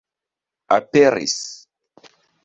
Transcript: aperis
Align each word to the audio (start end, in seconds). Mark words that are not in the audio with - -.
aperis 0.79 1.37